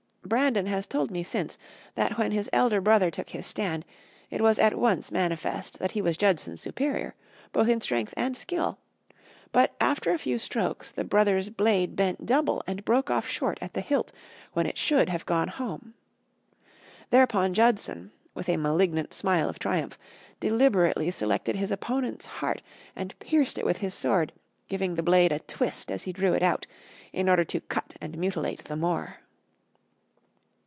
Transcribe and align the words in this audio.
Brandon 0.23 0.67
has 0.67 0.87
told 0.87 1.11
me 1.11 1.23
since, 1.23 1.57
that 1.95 2.17
when 2.17 2.31
his 2.31 2.49
elder 2.53 2.79
brother 2.79 3.11
took 3.11 3.31
his 3.31 3.45
stand, 3.45 3.83
it 4.29 4.39
was 4.39 4.57
at 4.59 4.77
once 4.77 5.11
manifest 5.11 5.77
that 5.79 5.91
he 5.91 6.01
was 6.01 6.15
Judson's 6.15 6.61
superior, 6.61 7.15
both 7.51 7.67
in 7.67 7.81
strength 7.81 8.13
and 8.15 8.37
skill, 8.37 8.77
but 9.51 9.75
after 9.81 10.09
a 10.11 10.17
few 10.17 10.39
strokes 10.39 10.89
the 10.89 11.03
brother's 11.03 11.49
blade 11.49 11.97
bent 11.97 12.25
double 12.25 12.63
and 12.65 12.85
broke 12.85 13.09
off 13.09 13.27
short 13.27 13.57
at 13.61 13.73
the 13.73 13.81
hilt 13.81 14.13
when 14.53 14.65
it 14.65 14.77
should 14.77 15.09
have 15.09 15.25
gone 15.25 15.49
home. 15.49 15.95
Thereupon, 17.09 17.53
Judson, 17.53 18.11
with 18.33 18.47
a 18.47 18.55
malignant 18.55 19.13
smile 19.13 19.49
of 19.49 19.59
triumph, 19.59 19.97
deliberately 20.39 21.11
selected 21.11 21.57
his 21.57 21.71
opponent's 21.71 22.27
heart 22.27 22.61
and 22.95 23.19
pierced 23.19 23.57
it 23.57 23.65
with 23.65 23.77
his 23.79 23.93
sword, 23.93 24.31
giving 24.69 24.95
the 24.95 25.03
blade 25.03 25.33
a 25.33 25.39
twist 25.39 25.91
as 25.91 26.03
he 26.03 26.13
drew 26.13 26.31
it 26.31 26.43
out 26.43 26.67
in 27.11 27.27
order 27.27 27.43
to 27.43 27.59
cut 27.59 27.95
and 27.99 28.17
mutilate 28.17 28.63
the 28.65 28.77
more. 28.77 29.17